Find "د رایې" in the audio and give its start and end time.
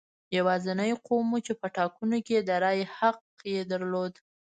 2.39-2.85